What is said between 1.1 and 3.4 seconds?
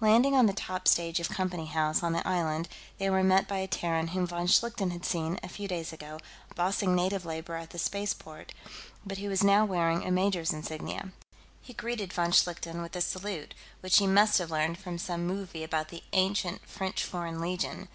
of Company House, on the island, they were